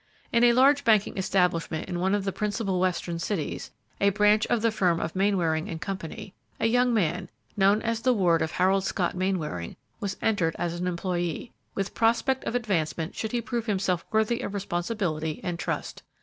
[0.33, 3.69] In a large banking establishment in one of the principal western cities,
[3.99, 5.95] a branch of the firm of Mainwaring & Co.,
[6.59, 10.87] a young man, known as the ward of Harold Scott Mainwaring, was entered as an
[10.87, 16.01] employee, with prospect of advancement should he prove himself worthy of responsibility and trust.